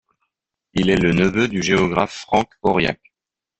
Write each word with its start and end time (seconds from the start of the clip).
Il 0.73 0.89
est 0.89 0.97
le 0.97 1.13
neveu 1.13 1.47
du 1.47 1.61
géographe 1.61 2.15
Franck 2.15 2.51
Auriac. 2.63 2.99